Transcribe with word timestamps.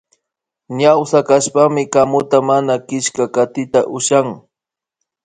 Ñawsa 0.77 1.19
kashpami 1.27 1.83
kamuta 1.93 2.37
mana 2.49 2.73
killkakatita 2.87 3.79
ushakuni 3.97 4.37